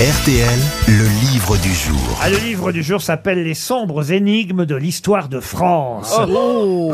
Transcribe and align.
RTL, 0.00 0.58
le 0.88 1.30
livre 1.30 1.56
du 1.58 1.72
jour. 1.72 2.18
Ah, 2.20 2.28
le 2.28 2.38
livre 2.38 2.72
du 2.72 2.82
jour 2.82 3.00
s'appelle 3.00 3.44
Les 3.44 3.54
sombres 3.54 4.10
énigmes 4.10 4.64
de 4.64 4.74
l'histoire 4.74 5.28
de 5.28 5.38
France. 5.38 6.18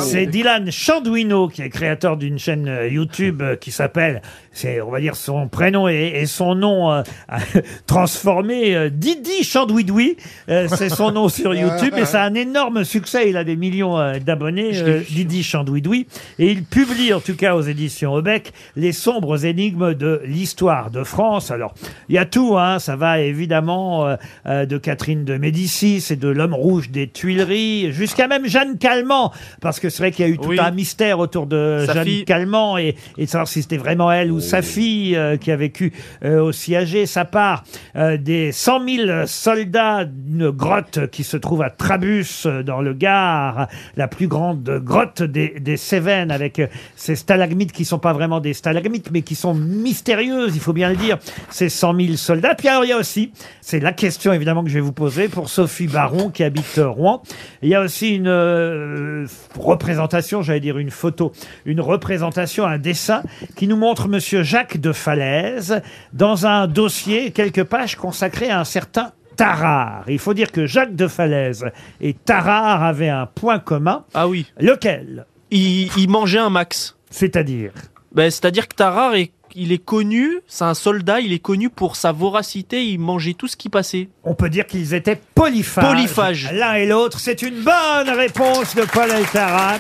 C'est 0.01 0.27
Dylan 0.27 0.71
Chandouino 0.71 1.49
qui 1.49 1.63
est 1.63 1.71
créateur 1.71 2.19
d'une 2.19 2.39
chaîne 2.39 2.69
euh, 2.69 2.89
YouTube 2.89 3.41
euh, 3.41 3.57
qui 3.57 3.71
s'appelle, 3.71 4.21
c'est 4.53 4.83
on 4.83 4.91
va 4.91 5.01
dire 5.01 5.17
son 5.17 5.49
prénom 5.49 5.89
et, 5.89 6.13
et 6.15 6.27
son 6.27 6.55
nom 6.55 6.93
euh, 6.93 7.03
transformé 7.87 8.77
euh, 8.77 8.91
Didi 8.91 9.45
Chandouidoui. 9.45 10.19
Euh, 10.51 10.69
c'est 10.69 10.91
son 10.91 11.11
nom 11.11 11.31
sur 11.31 11.55
YouTube 11.55 11.95
et 11.97 12.05
ça 12.05 12.23
a 12.23 12.27
un 12.27 12.35
énorme 12.35 12.85
succès. 12.85 13.31
Il 13.31 13.39
a 13.39 13.45
des 13.45 13.57
millions 13.57 13.99
euh, 13.99 14.19
d'abonnés, 14.19 14.73
euh, 14.75 15.01
Didi 15.09 15.43
Chandouidoui. 15.43 16.07
Et 16.39 16.51
il 16.51 16.65
publie 16.65 17.15
en 17.15 17.21
tout 17.21 17.37
cas 17.37 17.55
aux 17.55 17.63
éditions 17.63 18.13
Aubec 18.13 18.53
Les 18.77 18.93
sombres 18.93 19.47
énigmes 19.47 19.95
de 19.95 20.21
l'histoire 20.27 20.91
de 20.91 21.03
France. 21.03 21.51
Alors, 21.51 21.73
il 22.11 22.17
y 22.17 22.19
a 22.19 22.27
tout, 22.27 22.59
hein. 22.59 22.79
Ça 22.79 22.90
va 22.97 23.21
évidemment 23.21 24.07
euh, 24.07 24.17
euh, 24.47 24.67
de 24.67 24.79
Catherine 24.79 25.25
de 25.25 25.37
Médicis 25.37 26.05
et 26.11 26.17
de 26.17 26.29
l'homme 26.29 26.55
rouge 26.55 26.91
des 26.91 27.09
Tuileries, 27.09 27.93
jusqu'à 27.93 28.29
même 28.29 28.47
Jeanne 28.47 28.79
Calment, 28.79 29.33
parce 29.61 29.81
que 29.81 29.89
c'est 29.91 30.03
vrai 30.03 30.11
qu'il 30.13 30.27
y 30.27 30.29
a 30.29 30.33
eu 30.33 30.39
tout 30.39 30.49
Oui. 30.51 30.59
un 30.61 30.71
mystère 30.71 31.19
autour 31.19 31.47
de 31.47 31.85
Sa 31.87 31.95
Jeanne 31.95 32.05
fille. 32.05 32.25
Calment 32.25 32.79
et, 32.79 32.97
et 33.19 33.25
de 33.25 33.31
savoir 33.31 33.49
si 33.49 33.63
c'était 33.63 33.77
vraiment 33.77 34.11
elle 34.13 34.33
ou 34.33 34.41
sa 34.41 34.63
fille 34.63 35.17
euh, 35.17 35.37
qui 35.37 35.51
a 35.51 35.57
vécu 35.57 35.93
euh, 36.25 36.43
aussi 36.43 36.75
âgée. 36.77 37.07
Ça 37.07 37.25
part 37.25 37.65
euh, 37.97 38.17
des 38.17 38.53
100 38.53 38.89
000 38.89 39.27
soldats 39.27 40.05
d'une 40.05 40.51
grotte 40.51 41.07
qui 41.11 41.25
se 41.25 41.37
trouve 41.37 41.63
à 41.63 41.71
Trabus 41.71 42.45
euh, 42.47 42.63
dans 42.63 42.81
le 42.81 42.93
Gard, 42.95 43.69
la 43.97 44.09
plus 44.09 44.29
grande 44.29 44.81
grotte 44.85 45.23
des, 45.23 45.55
des 45.61 45.77
Cévennes 45.77 46.31
avec 46.31 46.59
euh, 46.59 46.67
ces 46.97 47.17
stalagmites 47.17 47.73
qui 47.73 47.85
sont 47.85 47.99
pas 47.99 48.13
vraiment 48.13 48.41
des 48.41 48.53
stalagmites 48.55 49.11
mais 49.13 49.23
qui 49.23 49.35
sont 49.35 49.55
mystérieuses, 49.55 50.55
il 50.55 50.61
faut 50.61 50.73
bien 50.73 50.91
le 50.91 50.97
dire, 50.97 51.19
ces 51.51 51.69
100 51.69 51.95
000 52.01 52.17
soldats. 52.17 52.55
Puis 52.55 52.69
alors 52.81 52.87
il 52.87 52.89
y 52.89 52.93
a 52.93 52.99
aussi, 52.99 53.31
c'est 53.61 53.79
la 53.79 53.93
question 53.93 54.33
évidemment 54.33 54.63
que 54.63 54.71
je 54.71 54.75
vais 54.75 54.81
vous 54.81 54.95
poser 54.95 55.29
pour 55.29 55.51
Sophie 55.51 55.87
Baron 55.87 56.31
qui 56.31 56.43
habite 56.43 56.79
euh, 56.79 56.89
Rouen. 56.89 57.23
Il 57.61 57.69
y 57.69 57.75
a 57.75 57.83
aussi 57.83 58.15
une 58.15 58.27
euh, 58.27 59.27
représentation, 59.59 60.41
j'allais 60.41 60.61
dire 60.61 60.79
une 60.79 60.91
photo, 60.91 61.33
une 61.67 61.83
représentation, 61.83 62.65
un 62.65 62.79
dessin 62.79 63.23
qui 63.55 63.69
nous 63.69 63.77
montre 63.77 64.09
Monsieur 64.09 64.43
Jacques 64.43 64.79
de 64.79 64.93
Falaise 64.93 65.83
dans 66.15 66.47
un 66.47 66.69
dossier, 66.69 67.33
quelques 67.33 67.65
pages 67.65 67.97
consacrées 67.97 68.49
à 68.49 68.61
un 68.61 68.65
certain 68.65 69.13
Tarare. 69.37 70.05
Il 70.09 70.19
faut 70.19 70.33
dire 70.33 70.51
que 70.51 70.65
Jacques 70.65 70.97
de 70.97 71.07
Falaise 71.07 71.67
et 72.01 72.15
Tarare 72.15 72.83
avaient 72.83 73.11
un 73.11 73.27
point 73.27 73.59
commun. 73.59 74.07
Ah 74.15 74.27
oui. 74.27 74.47
Lequel? 74.59 75.27
Il, 75.51 75.91
il 75.99 76.09
mangeait 76.09 76.39
un 76.39 76.51
max. 76.51 76.97
C'est-à-dire? 77.11 77.73
Ben, 78.15 78.31
C'est-à-dire 78.31 78.69
que 78.69 78.75
Tarare, 78.75 79.17
est, 79.17 79.33
il 79.55 79.73
est 79.73 79.85
connu, 79.85 80.41
c'est 80.47 80.65
un 80.65 80.75
soldat, 80.75 81.21
il 81.21 81.33
est 81.33 81.39
connu 81.39 81.71
pour 81.71 81.97
sa 81.97 82.13
voracité, 82.13 82.85
il 82.85 82.99
mangeait 82.99 83.35
tout 83.35 83.49
ce 83.49 83.57
qui 83.57 83.69
passait. 83.69 84.09
On 84.25 84.35
peut 84.35 84.51
dire 84.51 84.67
qu'ils 84.67 84.95
étaient 84.95 85.21
polyphages. 85.35 85.85
Polyphages. 85.85 86.53
L'un 86.53 86.75
et 86.75 86.87
l'autre. 86.87 87.19
C'est 87.21 87.43
une 87.43 87.63
bonne 87.63 88.11
réponse 88.11 88.75
de 88.75 88.83
Paul 88.83 89.11
Elkarat. 89.11 89.79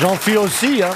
J'en 0.00 0.14
file 0.16 0.38
aussi, 0.38 0.82
hein. 0.82 0.90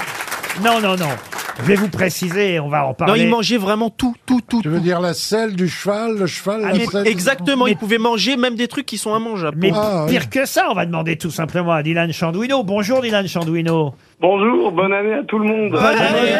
Non, 0.63 0.79
non, 0.79 0.95
non. 0.95 1.09
Je 1.57 1.63
vais 1.63 1.75
vous 1.75 1.87
préciser, 1.89 2.59
on 2.59 2.67
va 2.67 2.83
en 2.85 2.89
Non, 2.89 2.93
parler. 2.93 3.21
il 3.23 3.29
mangeait 3.29 3.57
vraiment 3.57 3.89
tout, 3.89 4.13
tout, 4.25 4.41
tout. 4.47 4.61
Tu 4.61 4.67
veux 4.69 4.77
tout. 4.77 4.83
dire 4.83 4.99
la 4.99 5.13
selle 5.13 5.55
du 5.55 5.69
cheval, 5.69 6.17
le 6.17 6.27
cheval, 6.27 6.61
Ah, 6.63 6.67
la 6.73 6.77
mais 6.77 6.85
selle 6.85 7.07
Exactement, 7.07 7.65
Mais- 7.65 7.71
il 7.71 7.77
pouvait 7.77 7.97
manger 7.97 8.35
même 8.37 8.55
des 8.55 8.67
trucs 8.67 8.85
qui 8.85 8.97
sont 8.97 9.17
immangeables. 9.17 9.57
Mais 9.59 9.71
Ah, 9.73 10.03
oui. 10.05 10.11
pire 10.11 10.29
que 10.29 10.45
ça, 10.45 10.67
on 10.69 10.73
va 10.73 10.85
demander 10.85 11.17
tout 11.17 11.31
simplement 11.31 11.71
à 11.71 11.81
Dylan 11.81 12.11
Chandouino. 12.11 12.63
Bonjour 12.63 13.01
Dylan 13.01 13.27
Chandouino. 13.27 13.93
Bonjour, 14.21 14.71
bonne 14.71 14.93
année 14.93 15.13
à 15.13 15.23
tout 15.23 15.37
le 15.39 15.45
monde. 15.45 15.71
Bonne 15.71 15.83
année. 15.83 16.31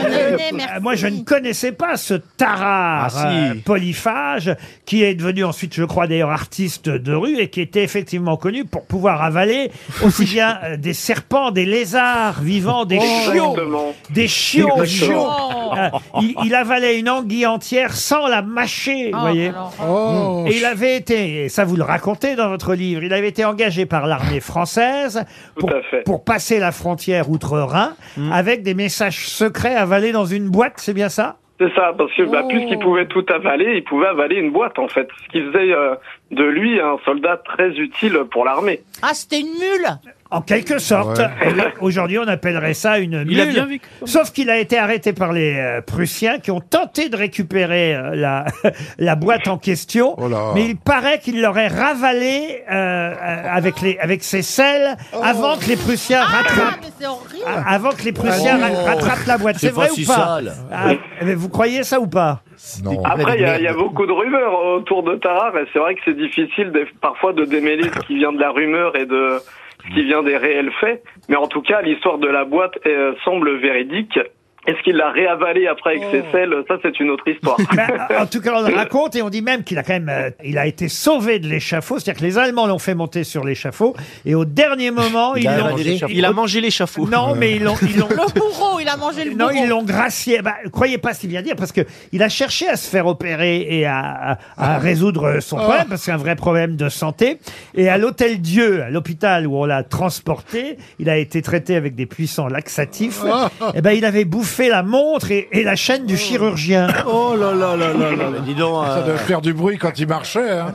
merci. 0.54 0.66
Euh, 0.76 0.80
Moi, 0.82 0.96
je 0.96 1.08
ne 1.08 1.22
connaissais 1.24 1.72
pas 1.74 1.98
ce 1.98 2.14
tarare 2.14 3.08
Ah, 3.08 3.10
si. 3.10 3.26
euh, 3.52 3.54
polyphage 3.66 4.56
qui 4.86 5.04
est 5.04 5.14
devenu 5.14 5.44
ensuite, 5.44 5.74
je 5.76 5.84
crois 5.84 6.08
d'ailleurs, 6.08 6.30
artiste 6.32 6.88
de 6.90 7.14
rue 7.14 7.38
et 7.38 7.50
qui 7.50 7.62
était 7.62 7.84
effectivement 7.84 8.38
connu 8.38 8.64
pour 8.66 8.86
pouvoir 8.86 9.22
avaler 9.24 9.72
aussi 10.06 10.24
bien 10.26 10.58
euh, 10.64 10.78
des 10.78 10.94
serpents, 10.94 11.52
des 11.52 11.66
lézards 11.66 12.42
vivants, 12.42 12.86
des 12.86 13.00
chiots, 13.00 13.52
Exactement. 13.52 13.94
des 14.10 14.28
chiots. 14.28 14.70
Exactement. 14.82 15.05
Euh, 15.12 15.90
il, 16.22 16.36
il 16.46 16.56
avalait 16.56 17.00
une 17.00 17.10
anguille 17.10 17.46
entière 17.46 17.94
sans 17.94 18.28
la 18.28 18.42
mâcher, 18.42 19.12
vous 19.14 19.20
voyez. 19.20 19.52
Oh, 19.88 20.46
Et 20.48 20.58
il 20.58 20.66
avait 20.66 20.96
été, 20.96 21.46
et 21.46 21.50
ça 21.50 21.66
vous 21.66 21.76
le 21.76 21.84
racontez 21.84 22.36
dans 22.36 22.50
votre 22.50 22.74
livre, 22.74 23.04
il 23.04 23.14
avait 23.14 23.30
été 23.30 23.44
engagé 23.46 23.86
par 23.86 24.08
l'armée 24.08 24.40
française 24.40 25.26
pour, 25.60 25.70
à 25.72 25.82
fait. 25.82 26.04
pour 26.04 26.24
passer 26.24 26.60
la 26.60 26.72
frontière 26.72 27.30
outre-Rhin 27.30 27.94
avec 28.32 28.64
des 28.64 28.74
messages 28.74 29.28
secrets 29.28 29.76
avalés 29.76 30.12
dans 30.12 30.26
une 30.26 30.50
boîte, 30.50 30.74
c'est 30.78 30.94
bien 30.94 31.10
ça? 31.10 31.38
C'est 31.58 31.74
ça, 31.74 31.94
parce 31.98 32.14
que 32.14 32.24
bah, 32.24 32.44
puisqu'il 32.50 32.80
pouvait 32.80 33.06
tout 33.08 33.26
avaler, 33.34 33.78
il 33.78 33.84
pouvait 33.86 34.08
avaler 34.08 34.36
une 34.36 34.52
boîte 34.52 34.78
en 34.78 34.90
fait. 34.90 35.08
Ce 35.24 35.32
qui 35.32 35.42
faisait 35.42 35.72
euh, 35.72 35.96
de 36.32 36.44
lui 36.44 36.82
un 36.82 36.98
soldat 37.06 37.38
très 37.46 37.70
utile 37.70 38.20
pour 38.30 38.44
l'armée. 38.44 38.82
Ah, 39.02 39.14
c'était 39.14 39.40
une 39.40 39.54
mule? 39.54 39.88
En 40.38 40.42
quelque 40.42 40.80
sorte. 40.80 41.18
Ouais. 41.20 41.26
Eh 41.48 41.54
bien, 41.54 41.72
Aujourd'hui, 41.82 42.20
on 42.20 42.28
appellerait 42.28 42.74
ça 42.74 43.00
une 43.00 43.24
mule. 43.24 43.32
Il 43.32 43.42
a 43.42 43.46
bien 43.46 43.66
vécu. 43.66 43.88
Sauf 44.06 44.32
qu'il 44.32 44.50
a 44.50 44.58
été 44.58 44.78
arrêté 44.78 45.14
par 45.14 45.34
les 45.34 45.56
euh, 45.58 45.82
Prussiens 45.82 46.40
qui 46.40 46.52
ont 46.52 46.60
tenté 46.62 47.10
de 47.10 47.16
récupérer 47.18 47.96
euh, 47.96 48.16
la, 48.16 48.46
la 48.98 49.16
boîte 49.16 49.48
en 49.48 49.58
question. 49.58 50.16
Oh 50.18 50.28
là. 50.28 50.52
mais 50.54 50.66
il 50.66 50.78
paraît 50.78 51.20
qu'il 51.20 51.42
l'aurait 51.42 51.68
ravalée 51.68 52.64
euh, 52.72 52.74
euh, 52.76 53.44
avec, 53.50 53.82
les, 53.82 53.98
avec 54.00 54.24
ses 54.24 54.42
selles 54.42 54.96
avant 55.24 55.58
que 55.58 55.66
les 55.68 55.76
Prussiens 55.78 56.22
Ah, 56.24 56.38
rattrapent. 56.38 56.80
mais 56.82 56.88
c'est 57.00 57.08
horrible 57.08 57.46
a- 57.46 57.74
Avant 57.74 57.90
que 57.92 58.04
les 58.04 58.12
Prussiens 58.12 58.60
Ah, 58.62 58.68
ra- 58.68 58.90
rattrapent 58.96 59.26
la 59.28 59.38
boîte. 59.38 59.56
C'est 59.60 59.68
C'est 59.68 59.74
vrai 59.74 59.88
pas 59.88 59.94
ou 59.94 60.06
pas 60.06 60.14
sale. 60.16 60.54
Ah, 60.72 60.88
mais 61.24 61.36
Vous 61.36 61.50
croyez 61.50 61.84
ça 61.84 62.00
ou 62.00 62.08
pas 62.08 62.42
non. 62.84 63.04
Après, 63.04 63.36
il 63.38 63.42
y, 63.42 63.46
a- 63.46 63.58
il 63.58 63.64
y 63.64 63.68
a 63.68 63.74
beaucoup 63.74 64.06
de 64.06 64.12
rumeurs 64.14 64.54
autour 64.78 65.04
de 65.04 65.16
Tarare, 65.16 65.56
et 65.58 65.66
c'est 65.74 65.80
vrai 65.80 65.94
que 65.96 66.02
c'est 66.06 66.16
difficile 66.18 66.72
des- 66.72 66.86
parfois 67.02 67.34
de 67.34 67.44
démêler 67.46 67.84
ce 67.94 68.00
qui 68.08 68.16
vient 68.18 68.32
de 68.32 68.40
la 68.40 68.50
rumeur 68.50 68.96
et 68.96 69.06
de 69.06 69.38
qui 69.94 70.04
vient 70.04 70.24
des 70.24 70.38
réels 70.38 70.72
faits. 70.80 71.04
Mais 71.30 71.36
en 71.36 71.48
tout 71.48 71.62
cas, 71.62 71.82
l'histoire 71.82 72.18
de 72.18 72.28
la 72.28 72.46
boîte 72.46 72.78
euh, 72.86 73.14
semble 73.24 73.58
véridique. 73.58 74.20
Est-ce 74.68 74.82
qu'il 74.84 74.96
l'a 74.96 75.12
réavalé 75.12 75.68
après 75.68 75.92
avec 75.98 76.04
ses 76.12 76.24
selles? 76.32 76.54
Ça, 76.68 76.76
c'est 76.82 77.00
une 77.00 77.10
autre 77.12 77.28
histoire. 77.28 77.58
Ben, 77.76 78.22
en 78.22 78.26
tout 78.26 78.42
cas, 78.42 78.54
on 78.56 78.68
le 78.68 78.74
raconte 78.74 79.16
et 79.16 79.22
on 79.22 79.30
dit 79.30 79.42
même 79.42 79.64
qu'il 79.64 79.78
a 79.78 79.84
quand 79.84 79.94
même, 79.94 80.10
euh, 80.10 80.30
il 80.44 80.58
a 80.58 80.66
été 80.66 80.88
sauvé 80.88 81.40
de 81.40 81.48
l'échafaud. 81.48 82.00
C'est-à-dire 82.00 82.20
que 82.22 82.26
les 82.26 82.38
Allemands 82.38 82.66
l'ont 82.68 82.80
fait 82.80 82.96
monter 82.96 83.24
sur 83.24 83.44
l'échafaud 83.44 83.96
et 84.26 84.34
au 84.34 84.46
dernier 84.46 84.92
moment, 84.92 85.36
ils 85.36 85.44
l'ont. 85.44 85.76
Il 86.10 86.26
a 86.26 86.32
mangé 86.32 86.62
l'échafaud. 86.62 87.08
Non, 87.08 87.36
mais 87.36 87.56
ils 87.56 87.64
l'ont, 87.64 87.76
ils 87.82 87.98
l'ont. 88.00 88.08
Le 88.10 88.40
bourreau, 88.40 88.80
il 88.80 88.88
a 88.88 88.98
mangé 88.98 89.26
le 89.26 89.32
Non, 89.34 89.48
bourreau. 89.50 89.60
ils 89.64 89.68
l'ont 89.70 89.84
gracié. 89.84 90.42
Bah, 90.42 90.56
croyez 90.72 90.98
pas 90.98 91.14
ce 91.14 91.22
qu'il 91.22 91.30
vient 91.30 91.42
dire, 91.42 91.56
parce 91.56 91.72
que 91.72 91.82
il 92.12 92.24
a 92.24 92.30
cherché 92.30 92.68
à 92.68 92.76
se 92.76 92.90
faire 92.90 93.08
opérer 93.08 93.68
et 93.70 93.86
à, 93.86 94.38
à- 94.58 94.76
à 94.76 94.78
résoudre 94.80 95.40
son 95.42 95.58
problème, 95.58 95.86
parce 95.90 96.02
que 96.02 96.06
c'est 96.06 96.12
un 96.12 96.18
vrai 96.18 96.36
problème 96.36 96.76
de 96.76 96.90
santé. 96.90 97.40
Et 97.76 97.90
à 97.90 97.98
l'hôtel 97.98 98.40
Dieu, 98.42 98.82
à 98.84 98.90
l'hôpital 98.90 99.46
où 99.48 99.58
on 99.58 99.66
l'a 99.66 99.84
transporté, 99.84 100.78
il 101.00 101.10
a 101.10 101.18
été 101.18 101.42
traité 101.42 101.76
avec 101.76 101.96
des 101.96 102.06
puissants 102.06 102.48
laxatifs. 102.48 103.22
et 103.76 103.82
ben, 103.82 103.92
il 103.92 104.06
avait 104.06 104.26
bouffé 104.26 104.55
la 104.60 104.84
montre 104.84 105.32
et, 105.32 105.48
et 105.52 105.64
la 105.64 105.76
chaîne 105.76 106.06
du 106.06 106.18
chirurgien. 106.18 106.88
Oh 107.08 107.36
là 107.38 107.54
là 107.54 107.76
là 107.76 107.94
là 107.94 108.12
là. 108.16 108.40
Dis 108.46 108.56
donc, 108.56 108.86
Ça 108.86 108.98
euh, 108.98 109.08
devait 109.08 109.18
faire 109.18 109.42
du 109.42 109.54
bruit 109.54 109.78
quand 109.78 109.98
il 110.00 110.08
marchait. 110.08 110.52
Hein. 110.60 110.74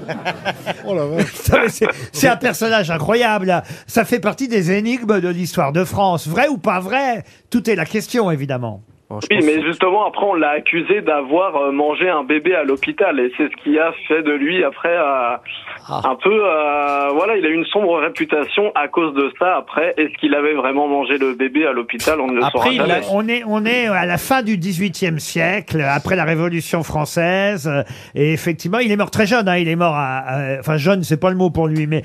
Oh 0.86 0.94
la 0.94 1.04
vache. 1.06 1.26
Ça, 1.34 1.60
mais 1.62 1.68
C'est 1.68 1.86
c'est 2.12 2.28
un 2.28 2.36
personnage 2.36 2.90
incroyable. 2.90 3.62
Ça 3.86 4.04
fait 4.04 4.20
partie 4.20 4.48
des 4.48 4.70
énigmes 4.72 5.20
de 5.20 5.28
l'histoire 5.28 5.72
de 5.72 5.84
France. 5.84 6.28
Vrai 6.28 6.48
ou 6.48 6.58
pas 6.58 6.80
vrai 6.80 7.24
Tout 7.50 7.68
est 7.68 7.74
la 7.76 7.84
question, 7.84 8.30
évidemment. 8.30 8.82
Oh, 9.12 9.18
Oui, 9.30 9.38
mais 9.44 9.60
justement, 9.62 10.06
après, 10.06 10.24
on 10.24 10.34
l'a 10.34 10.50
accusé 10.50 11.00
d'avoir 11.00 11.56
euh, 11.56 11.72
mangé 11.72 12.08
un 12.08 12.22
bébé 12.22 12.54
à 12.54 12.62
l'hôpital, 12.62 13.18
et 13.18 13.32
c'est 13.36 13.48
ce 13.50 13.62
qui 13.62 13.76
a 13.78 13.90
fait 14.06 14.22
de 14.22 14.30
lui, 14.30 14.62
après, 14.62 14.96
euh, 14.96 15.36
un 15.88 16.14
peu... 16.22 16.30
euh, 16.32 17.08
voilà, 17.14 17.36
il 17.36 17.44
a 17.44 17.48
eu 17.48 17.54
une 17.54 17.64
sombre 17.66 17.98
réputation 17.98 18.70
à 18.76 18.86
cause 18.86 19.12
de 19.14 19.32
ça. 19.38 19.56
Après, 19.56 19.94
est-ce 19.96 20.16
qu'il 20.20 20.32
avait 20.34 20.54
vraiment 20.54 20.86
mangé 20.86 21.18
le 21.18 21.34
bébé 21.34 21.66
à 21.66 21.72
l'hôpital 21.72 22.20
On 22.20 22.28
ne 22.28 22.34
le 22.36 22.44
Après, 22.44 22.72
saura 22.76 22.86
jamais. 22.86 23.06
On 23.10 23.26
est, 23.28 23.42
on 23.46 23.64
est 23.66 23.88
à 23.88 24.06
la 24.06 24.16
fin 24.16 24.42
du 24.42 24.56
XVIIIe 24.56 25.18
siècle, 25.18 25.80
après 25.80 26.14
la 26.14 26.24
Révolution 26.24 26.84
française, 26.84 27.68
et 28.14 28.32
effectivement, 28.32 28.78
il 28.78 28.92
est 28.92 28.96
mort 28.96 29.10
très 29.10 29.26
jeune. 29.26 29.48
Hein, 29.48 29.56
il 29.56 29.68
est 29.68 29.74
mort 29.76 29.94
à, 29.96 30.18
à- 30.18 30.58
enfin 30.60 30.76
jeune, 30.76 31.02
c'est 31.02 31.18
pas 31.20 31.30
le 31.30 31.36
mot 31.36 31.50
pour 31.50 31.66
lui, 31.66 31.88
mais 31.88 32.02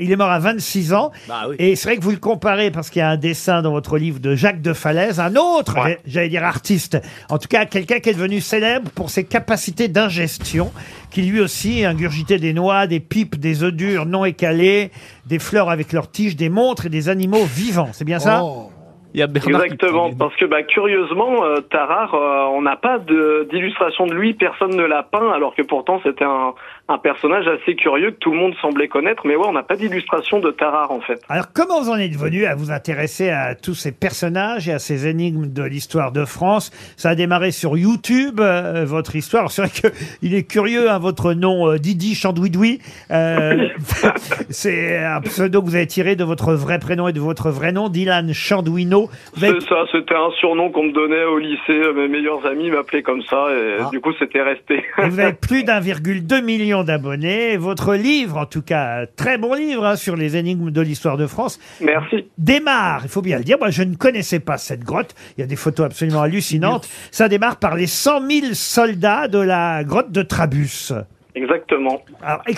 il 0.00 0.12
est 0.12 0.16
mort 0.16 0.30
à 0.30 0.38
26 0.38 0.94
ans. 0.94 1.10
Bah 1.28 1.46
oui. 1.48 1.56
Et 1.58 1.74
c'est 1.74 1.88
vrai 1.88 1.96
que 1.98 2.02
vous 2.02 2.10
le 2.12 2.16
comparez 2.18 2.70
parce 2.70 2.90
qu'il 2.90 3.00
y 3.00 3.02
a 3.02 3.08
un 3.08 3.16
dessin 3.16 3.60
dans 3.62 3.72
votre 3.72 3.98
livre 3.98 4.20
de 4.20 4.36
Jacques 4.36 4.62
de 4.62 4.72
Falaise, 4.72 5.18
un 5.18 5.34
autre, 5.34 5.82
Ouais. 5.84 5.98
j'allais 6.06 6.28
dire 6.28 6.43
artiste, 6.44 6.98
en 7.28 7.38
tout 7.38 7.48
cas 7.48 7.66
quelqu'un 7.66 8.00
qui 8.00 8.10
est 8.10 8.14
devenu 8.14 8.40
célèbre 8.40 8.90
pour 8.90 9.10
ses 9.10 9.24
capacités 9.24 9.88
d'ingestion, 9.88 10.72
qui 11.10 11.22
lui 11.22 11.40
aussi 11.40 11.84
ingurgitait 11.84 12.38
des 12.38 12.52
noix, 12.52 12.86
des 12.86 13.00
pipes, 13.00 13.38
des 13.38 13.62
œufs 13.62 13.72
durs 13.72 14.06
non 14.06 14.24
écalés, 14.24 14.90
des 15.26 15.38
fleurs 15.38 15.70
avec 15.70 15.92
leurs 15.92 16.10
tiges, 16.10 16.36
des 16.36 16.48
montres 16.48 16.86
et 16.86 16.90
des 16.90 17.08
animaux 17.08 17.44
vivants. 17.44 17.90
C'est 17.92 18.04
bien 18.04 18.18
ça? 18.18 18.42
Oh. 18.44 18.70
Il 19.14 19.20
y 19.20 19.22
a 19.22 19.26
Bernard 19.28 19.62
qui 19.62 19.72
Exactement, 19.72 20.12
parce 20.12 20.34
que 20.36 20.44
bah, 20.44 20.62
curieusement, 20.64 21.44
euh, 21.44 21.60
Tarare, 21.60 22.14
euh, 22.14 22.46
on 22.52 22.62
n'a 22.62 22.76
pas 22.76 22.98
de- 22.98 23.46
d'illustration 23.50 24.06
de, 24.06 24.12
lui, 24.12 24.34
personne 24.34 24.74
ne 24.74 24.82
l'a 24.82 25.04
peint, 25.04 25.30
alors 25.32 25.54
que 25.54 25.62
pourtant 25.62 26.00
c'était 26.04 26.24
un, 26.24 26.52
un 26.88 26.98
personnage 26.98 27.46
assez 27.46 27.76
curieux 27.76 28.10
que 28.10 28.18
tout 28.18 28.32
le 28.32 28.36
monde 28.36 28.54
semblait 28.60 28.88
connaître, 28.88 29.22
mais 29.26 29.36
ouais, 29.36 29.46
on 29.46 29.52
n'a 29.52 29.62
pas 29.62 29.76
d'illustration 29.76 30.40
de 30.40 30.50
Tarare 30.50 30.90
en 30.90 31.00
fait. 31.00 31.20
Alors, 31.28 31.46
comment 31.52 31.80
vous 31.80 31.90
en 31.90 31.96
êtes 31.96 32.16
venu 32.16 32.44
à 32.44 32.54
vous 32.56 32.72
intéresser 32.72 33.30
à 33.30 33.54
tous 33.54 33.74
ces 33.74 33.92
personnages 33.92 34.68
et 34.68 34.72
à 34.72 34.78
ces 34.78 35.06
énigmes 35.06 35.46
de 35.46 35.62
l'histoire 35.62 36.10
de 36.12 36.24
France? 36.24 36.70
Ça 36.96 37.10
a 37.10 37.14
démarré 37.14 37.52
sur 37.52 37.76
YouTube, 37.78 38.40
euh, 38.40 38.84
votre 38.84 39.14
histoire. 39.16 39.42
Alors, 39.42 39.52
C'est 39.52 39.62
vrai 39.62 39.70
que 39.70 39.88
il 40.22 40.34
est 40.34 40.42
curieux, 40.42 40.90
hein, 40.90 40.98
votre 40.98 41.34
nom, 41.34 41.70
euh, 41.70 41.78
Didi 41.78 42.14
Chandouidoui. 42.16 42.80
Euh, 43.12 43.68
c'est 44.50 44.98
un 45.04 45.20
pseudo 45.20 45.62
que 45.62 45.66
vous 45.66 45.76
avez 45.76 45.86
tiré 45.86 46.16
de 46.16 46.24
votre 46.24 46.52
vrai 46.54 46.78
prénom 46.78 47.08
et 47.08 47.12
de 47.12 47.20
votre 47.20 47.50
vrai 47.50 47.72
nom, 47.72 47.88
Dylan 47.88 48.32
Chandouino. 48.34 49.03
C'est 49.38 49.60
ça, 49.62 49.84
c'était 49.92 50.14
un 50.14 50.30
surnom 50.38 50.70
qu'on 50.70 50.84
me 50.84 50.92
donnait 50.92 51.24
au 51.24 51.38
lycée, 51.38 51.80
mes 51.94 52.08
meilleurs 52.08 52.44
amis 52.46 52.70
m'appelaient 52.70 53.02
comme 53.02 53.22
ça, 53.22 53.46
et 53.52 53.76
Ah. 53.80 53.88
du 53.90 54.00
coup 54.00 54.12
c'était 54.18 54.42
resté. 54.42 54.82
Et 55.02 55.08
vous 55.08 55.20
avez 55.20 55.32
plus 55.32 55.64
d'1,2 55.64 56.40
million 56.42 56.84
d'abonnés. 56.84 57.56
Votre 57.56 57.94
livre, 57.94 58.36
en 58.38 58.46
tout 58.46 58.62
cas, 58.62 59.06
très 59.16 59.38
bon 59.38 59.54
livre 59.54 59.84
hein, 59.84 59.96
sur 59.96 60.16
les 60.16 60.36
énigmes 60.36 60.70
de 60.70 60.80
l'histoire 60.80 61.16
de 61.16 61.26
France, 61.26 61.58
Merci. 61.80 62.26
démarre, 62.38 63.00
il 63.04 63.08
faut 63.08 63.22
bien 63.22 63.38
le 63.38 63.44
dire, 63.44 63.56
moi 63.58 63.70
je 63.70 63.82
ne 63.82 63.94
connaissais 63.96 64.40
pas 64.40 64.56
cette 64.58 64.84
grotte, 64.84 65.14
il 65.36 65.40
y 65.40 65.44
a 65.44 65.46
des 65.46 65.56
photos 65.56 65.86
absolument 65.86 66.22
hallucinantes, 66.22 66.88
ça 67.10 67.28
démarre 67.28 67.58
par 67.58 67.74
les 67.76 67.86
100 67.86 68.20
000 68.28 68.46
soldats 68.54 69.28
de 69.28 69.38
la 69.38 69.84
grotte 69.84 70.10
de 70.12 70.22
Trabus. 70.22 70.92
Exactement. 71.36 72.00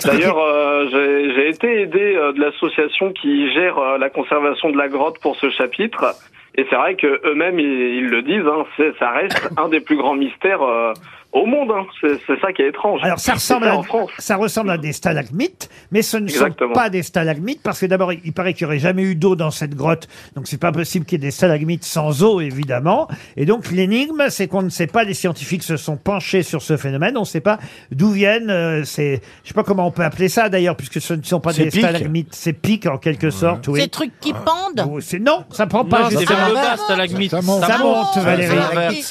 D'ailleurs, 0.05 0.37
euh, 0.37 0.85
j'ai 0.91 1.33
j'ai 1.35 1.49
été 1.49 1.81
aidé 1.81 2.15
euh, 2.15 2.31
de 2.33 2.39
l'association 2.39 3.11
qui 3.11 3.51
gère 3.51 3.77
euh, 3.79 3.97
la 3.97 4.09
conservation 4.11 4.69
de 4.69 4.77
la 4.77 4.87
grotte 4.87 5.17
pour 5.19 5.35
ce 5.35 5.49
chapitre. 5.49 6.13
Et 6.57 6.65
c'est 6.69 6.75
vrai 6.75 6.95
que 6.95 7.21
eux-mêmes 7.25 7.59
ils, 7.59 7.97
ils 7.97 8.07
le 8.07 8.21
disent, 8.23 8.47
hein, 8.47 8.65
ça 8.99 9.11
reste 9.11 9.51
un 9.57 9.69
des 9.69 9.79
plus 9.79 9.95
grands 9.95 10.15
mystères 10.15 10.63
euh, 10.63 10.93
au 11.33 11.45
monde. 11.45 11.71
Hein. 11.71 11.85
C'est 12.01 12.19
c'est 12.25 12.39
ça 12.39 12.51
qui 12.53 12.61
est 12.61 12.69
étrange. 12.69 12.99
Alors 13.03 13.19
ça 13.19 13.33
ressemble, 13.33 13.67
à, 13.67 13.81
ça 14.17 14.35
ressemble 14.35 14.71
à 14.71 14.77
des 14.77 14.93
stalagmites, 14.93 15.69
mais 15.91 16.01
ce 16.01 16.17
ne 16.17 16.23
Exactement. 16.27 16.69
sont 16.69 16.73
pas 16.73 16.89
des 16.89 17.03
stalagmites 17.03 17.61
parce 17.63 17.79
que 17.79 17.85
d'abord 17.85 18.13
il 18.13 18.33
paraît 18.33 18.53
qu'il 18.53 18.65
n'y 18.65 18.71
aurait 18.71 18.79
jamais 18.79 19.03
eu 19.03 19.15
d'eau 19.15 19.35
dans 19.35 19.51
cette 19.51 19.75
grotte, 19.75 20.07
donc 20.35 20.47
c'est 20.47 20.59
pas 20.59 20.71
possible 20.71 21.05
qu'il 21.05 21.19
y 21.21 21.21
ait 21.23 21.27
des 21.27 21.31
stalagmites 21.31 21.83
sans 21.83 22.23
eau 22.23 22.39
évidemment. 22.39 23.07
Et 23.35 23.45
donc 23.45 23.69
l'énigme, 23.71 24.25
c'est 24.29 24.47
qu'on 24.47 24.61
ne 24.61 24.69
sait 24.69 24.87
pas, 24.87 25.03
les 25.03 25.13
scientifiques 25.13 25.63
se 25.63 25.77
sont 25.77 25.97
penchés 25.97 26.43
sur 26.43 26.61
ce 26.61 26.77
phénomène, 26.77 27.17
on 27.17 27.21
ne 27.21 27.25
sait 27.25 27.41
pas 27.41 27.59
d'où 27.91 28.11
viennent 28.11 28.49
euh, 28.49 28.83
ces, 28.83 29.21
je 29.43 29.49
sais 29.49 29.53
pas 29.53 29.63
comment 29.63 29.87
on 29.87 29.91
peut 29.91 30.03
appeler 30.03 30.29
ça 30.29 30.49
d'ailleurs, 30.49 30.75
puisque 30.75 31.01
ce 31.01 31.13
ne 31.13 31.23
sont 31.23 31.39
pas 31.39 31.53
des 31.53 31.69
stalagmites, 31.69 32.33
c'est 32.33 32.53
pics 32.53 32.85
en 32.87 32.97
quelque 32.97 33.29
sorte. 33.29 33.67
Oui. 33.67 33.81
Ces 33.81 33.89
trucs 33.89 34.19
qui 34.19 34.33
pendent 34.33 34.87
Oh, 34.89 34.99
non, 35.19 35.43
ça 35.49 35.67
prend 35.67 35.85
pas. 35.85 36.03
Non, 36.03 36.09
c'est 36.09 36.19
justement. 36.19 36.37
vers 36.37 36.49
le 36.49 36.53
bas, 36.55 36.77
stalagmite. 36.77 37.31
Ça 37.31 37.41
monte. 37.41 37.63
Ça 37.63 37.77
monte, 37.77 38.13
Ça 38.13 38.21
Valérie. 38.21 39.03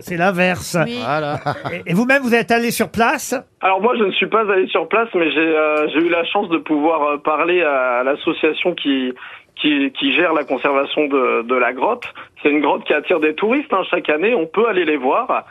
C'est 0.00 0.16
l'inverse. 0.16 0.76
Oui. 0.84 0.98
Voilà. 0.98 1.38
Et, 1.72 1.90
et 1.90 1.94
vous-même, 1.94 2.22
vous 2.22 2.34
êtes 2.34 2.50
allé 2.50 2.70
sur 2.70 2.90
place 2.90 3.34
Alors 3.60 3.80
moi, 3.80 3.94
je 3.96 4.04
ne 4.04 4.12
suis 4.12 4.26
pas 4.26 4.50
allé 4.50 4.66
sur 4.68 4.88
place, 4.88 5.08
mais 5.14 5.30
j'ai 5.30 5.40
euh, 5.40 5.88
j'ai 5.88 6.00
eu 6.00 6.08
la 6.08 6.24
chance 6.24 6.48
de 6.48 6.58
pouvoir 6.58 7.02
euh, 7.02 7.16
parler 7.18 7.62
à, 7.62 8.02
l'association 8.04 8.74
qui, 8.74 9.12
qui 9.56 9.92
qui 9.92 10.14
gère 10.14 10.32
la 10.32 10.44
conservation 10.44 11.06
de, 11.06 11.42
de 11.42 11.54
la 11.54 11.72
grotte. 11.72 12.04
C'est 12.42 12.50
une 12.50 12.60
grotte 12.60 12.84
qui 12.84 12.92
attire 12.92 13.20
des 13.20 13.34
touristes 13.34 13.72
hein, 13.72 13.82
chaque 13.90 14.08
année. 14.08 14.34
On 14.34 14.46
peut 14.46 14.68
aller 14.68 14.84
les 14.84 14.96
voir. 14.96 15.44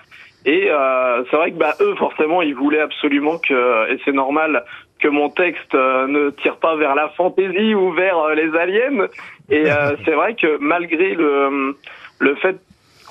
Et 0.46 0.70
euh, 0.70 1.24
c'est 1.30 1.38
vrai 1.38 1.52
que 1.52 1.58
bah, 1.58 1.74
eux, 1.80 1.96
forcément, 1.96 2.42
ils 2.42 2.56
voulaient 2.56 2.82
absolument 2.82 3.38
que, 3.38 3.92
et 3.92 3.98
c'est 4.04 4.12
normal, 4.12 4.66
que 5.04 5.10
mon 5.10 5.30
texte 5.30 5.76
euh, 5.76 6.08
ne 6.08 6.30
tire 6.30 6.56
pas 6.58 6.76
vers 6.78 6.96
la 6.96 7.10
fantaisie 7.10 7.76
ou 7.76 7.92
vers 7.92 8.18
euh, 8.18 8.36
les 8.36 8.58
aliens. 8.58 9.08
Et 9.50 9.70
euh, 9.70 9.96
c'est 10.06 10.14
vrai 10.14 10.34
que 10.34 10.58
malgré 10.60 11.14
le, 11.14 11.76
le 12.20 12.36
fait 12.36 12.58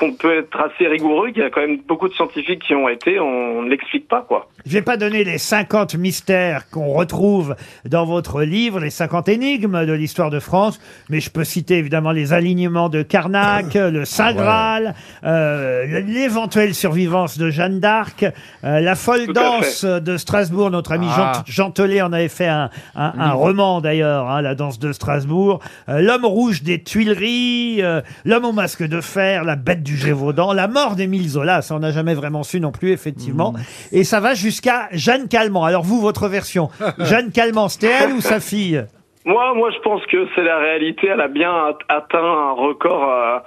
qu'on 0.02 0.12
peut 0.14 0.38
être 0.40 0.60
assez 0.60 0.88
rigoureux, 0.88 1.30
qu'il 1.30 1.42
y 1.42 1.46
a 1.46 1.50
quand 1.50 1.60
même 1.60 1.78
beaucoup 1.86 2.08
de 2.08 2.12
scientifiques 2.14 2.62
qui 2.66 2.74
ont 2.74 2.88
été, 2.88 3.20
on 3.20 3.62
ne 3.62 3.70
l'explique 3.70 4.08
pas, 4.08 4.22
quoi. 4.26 4.48
Je 4.66 4.72
vais 4.72 4.82
pas 4.82 4.96
donner 4.96 5.22
les 5.22 5.38
50 5.38 5.94
mystères 5.94 6.68
qu'on 6.70 6.92
retrouve 6.92 7.54
dans 7.84 8.04
votre 8.04 8.42
livre, 8.42 8.80
les 8.80 8.90
50 8.90 9.28
énigmes 9.28 9.86
de 9.86 9.92
l'histoire 9.92 10.30
de 10.30 10.40
France, 10.40 10.80
mais 11.08 11.20
je 11.20 11.30
peux 11.30 11.44
citer 11.44 11.78
évidemment 11.78 12.10
les 12.10 12.32
alignements 12.32 12.88
de 12.88 13.02
Carnac, 13.02 13.74
le 13.74 14.04
Saint 14.04 14.32
Graal, 14.34 14.94
euh, 15.24 16.00
l'éventuelle 16.00 16.74
survivance 16.74 17.38
de 17.38 17.50
Jeanne 17.50 17.78
d'Arc, 17.78 18.24
euh, 18.64 18.80
la 18.80 18.94
folle 18.96 19.26
Tout 19.26 19.30
à 19.32 19.34
danse 19.34 19.84
de 19.84 20.16
Strasbourg. 20.16 20.70
Notre 20.70 20.92
ami 20.92 21.06
Jean, 21.06 21.32
Ah. 21.34 21.42
Jean 21.46 21.70
Telet 21.70 22.02
en 22.02 22.12
avait 22.12 22.28
fait 22.28 22.48
un, 22.48 22.70
un, 22.96 23.12
un 23.18 23.32
roman 23.32 23.80
d'ailleurs, 23.80 24.28
hein, 24.28 24.42
la 24.42 24.56
danse 24.56 24.80
de 24.80 24.92
Strasbourg. 24.92 25.60
Euh, 25.88 26.00
L'homme 26.00 26.24
rouge 26.24 26.62
des 26.64 26.82
Tuileries, 26.82 27.82
euh, 27.82 28.00
l'homme 28.24 28.44
au 28.46 28.52
masque 28.52 28.82
de 28.82 29.00
fer, 29.00 29.44
la 29.44 29.54
bête 29.56 29.82
du 29.82 29.91
Gévaudan, 29.96 30.52
la 30.52 30.68
mort 30.68 30.96
d'Émile 30.96 31.28
Zola, 31.28 31.62
ça 31.62 31.74
on 31.74 31.78
n'a 31.80 31.90
jamais 31.92 32.14
vraiment 32.14 32.42
su 32.42 32.60
non 32.60 32.72
plus 32.72 32.90
effectivement. 32.92 33.54
Et 33.92 34.04
ça 34.04 34.20
va 34.20 34.34
jusqu'à 34.34 34.88
Jeanne 34.92 35.28
Calment. 35.28 35.64
Alors 35.64 35.82
vous, 35.82 36.00
votre 36.00 36.28
version, 36.28 36.68
Jeanne 36.98 37.30
Calment, 37.32 37.68
c'était 37.68 37.92
elle 38.02 38.12
ou 38.12 38.20
sa 38.20 38.40
fille? 38.40 38.84
Moi, 39.24 39.54
moi, 39.54 39.70
je 39.70 39.78
pense 39.80 40.04
que 40.06 40.26
c'est 40.34 40.42
la 40.42 40.58
réalité. 40.58 41.06
Elle 41.06 41.20
a 41.20 41.28
bien 41.28 41.52
at- 41.52 41.78
atteint 41.96 42.18
un 42.18 42.52
record 42.52 43.08
euh, 43.08 43.38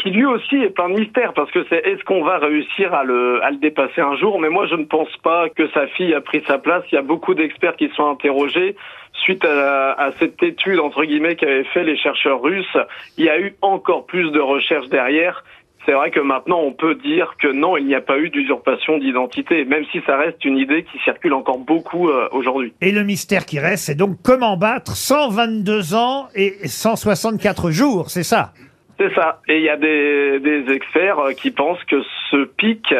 qui 0.00 0.10
lui 0.10 0.24
aussi 0.24 0.54
est 0.56 0.70
plein 0.70 0.88
de 0.88 0.94
mystères 1.00 1.32
parce 1.32 1.50
que 1.50 1.64
c'est 1.68 1.78
est-ce 1.84 2.04
qu'on 2.04 2.22
va 2.22 2.38
réussir 2.38 2.94
à 2.94 3.02
le, 3.02 3.42
à 3.42 3.50
le 3.50 3.56
dépasser 3.56 4.00
un 4.00 4.14
jour? 4.16 4.38
Mais 4.38 4.50
moi, 4.50 4.66
je 4.68 4.76
ne 4.76 4.84
pense 4.84 5.08
pas 5.24 5.48
que 5.48 5.68
sa 5.70 5.88
fille 5.88 6.14
a 6.14 6.20
pris 6.20 6.44
sa 6.46 6.58
place. 6.58 6.84
Il 6.92 6.94
y 6.94 6.98
a 6.98 7.02
beaucoup 7.02 7.34
d'experts 7.34 7.74
qui 7.74 7.88
sont 7.96 8.08
interrogés 8.08 8.76
suite 9.24 9.44
à, 9.44 9.92
à 9.94 10.12
cette 10.20 10.40
étude 10.42 10.78
entre 10.78 11.02
guillemets 11.02 11.34
qu'avaient 11.36 11.64
fait 11.74 11.82
les 11.82 11.96
chercheurs 11.96 12.40
russes. 12.40 12.76
Il 13.18 13.24
y 13.24 13.30
a 13.30 13.40
eu 13.40 13.56
encore 13.62 14.06
plus 14.06 14.30
de 14.30 14.38
recherches 14.38 14.88
derrière. 14.90 15.42
C'est 15.86 15.92
vrai 15.92 16.10
que 16.10 16.18
maintenant 16.18 16.60
on 16.60 16.72
peut 16.72 16.96
dire 16.96 17.36
que 17.40 17.46
non, 17.46 17.76
il 17.76 17.86
n'y 17.86 17.94
a 17.94 18.00
pas 18.00 18.18
eu 18.18 18.28
d'usurpation 18.28 18.98
d'identité, 18.98 19.64
même 19.64 19.84
si 19.92 20.00
ça 20.04 20.16
reste 20.16 20.44
une 20.44 20.58
idée 20.58 20.82
qui 20.82 20.98
circule 21.04 21.32
encore 21.32 21.58
beaucoup 21.58 22.08
euh, 22.08 22.28
aujourd'hui. 22.32 22.74
Et 22.80 22.90
le 22.90 23.04
mystère 23.04 23.46
qui 23.46 23.60
reste, 23.60 23.84
c'est 23.84 23.94
donc 23.94 24.16
comment 24.24 24.56
battre 24.56 24.96
122 24.96 25.94
ans 25.94 26.26
et 26.34 26.66
164 26.66 27.70
jours, 27.70 28.10
c'est 28.10 28.24
ça? 28.24 28.52
C'est 28.98 29.14
ça. 29.14 29.40
Et 29.46 29.58
il 29.58 29.62
y 29.62 29.68
a 29.68 29.76
des, 29.76 30.40
des 30.40 30.72
experts 30.72 31.20
euh, 31.20 31.32
qui 31.32 31.52
pensent 31.52 31.82
que 31.84 32.02
ce 32.30 32.44
pic 32.44 32.92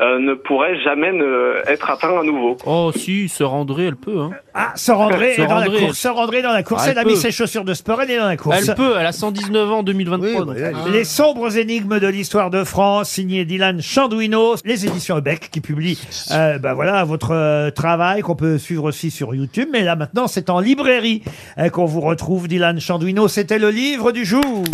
euh, 0.00 0.20
ne 0.20 0.34
pourrait 0.34 0.80
jamais 0.80 1.12
ne, 1.12 1.56
être 1.66 1.90
atteint 1.90 2.20
à 2.20 2.22
nouveau. 2.22 2.56
Oh, 2.66 2.92
si, 2.94 3.28
se 3.28 3.42
rendrait, 3.42 3.86
elle 3.86 3.96
peut. 3.96 4.20
Hein. 4.20 4.30
Ah, 4.54 4.72
se 4.76 4.92
rendrait 4.92 5.34
Se 5.36 5.42
dans 5.42 5.48
la 5.48 5.54
rendrait. 5.64 5.80
course, 5.80 5.98
se 5.98 6.08
rendrait 6.08 6.42
dans 6.42 6.52
la 6.52 6.62
course. 6.62 6.82
Ah, 6.86 6.90
elle 6.92 6.98
a 6.98 7.04
mis 7.04 7.16
ses 7.16 7.32
chaussures 7.32 7.64
de 7.64 7.74
sport, 7.74 8.00
elle 8.02 8.12
est 8.12 8.18
dans 8.18 8.28
la 8.28 8.36
course. 8.36 8.68
Elle 8.68 8.74
peut, 8.76 8.94
elle 8.98 9.06
a 9.06 9.12
119 9.12 9.72
ans 9.72 9.78
en 9.78 9.82
2023. 9.82 10.44
donc. 10.44 10.56
Les 10.92 11.04
sombres 11.04 11.56
énigmes 11.56 11.98
de 11.98 12.06
l'histoire 12.06 12.50
de 12.50 12.62
France, 12.62 13.10
signé 13.10 13.44
Dylan 13.44 13.80
Chandouino, 13.82 14.54
les 14.64 14.86
éditions 14.86 15.18
Ebec 15.18 15.50
qui 15.50 15.60
publient, 15.60 15.98
euh, 16.30 16.58
bah 16.58 16.74
voilà, 16.74 17.04
votre 17.04 17.32
euh, 17.32 17.70
travail 17.70 18.22
qu'on 18.22 18.36
peut 18.36 18.58
suivre 18.58 18.84
aussi 18.84 19.10
sur 19.10 19.34
YouTube. 19.34 19.68
Mais 19.72 19.82
là 19.82 19.96
maintenant, 19.96 20.28
c'est 20.28 20.50
en 20.50 20.60
librairie 20.60 21.22
euh, 21.58 21.70
qu'on 21.70 21.86
vous 21.86 22.00
retrouve, 22.00 22.46
Dylan 22.46 22.80
Chandouino. 22.80 23.26
C'était 23.26 23.58
le 23.58 23.70
livre 23.70 24.12
du 24.12 24.24
jour. 24.24 24.64